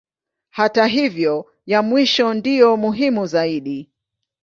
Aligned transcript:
Hata 0.49 0.85
hivyo 0.87 1.45
ya 1.65 1.81
mwisho 1.81 2.33
ndiyo 2.33 2.77
muhimu 2.77 3.25
zaidi. 3.25 3.89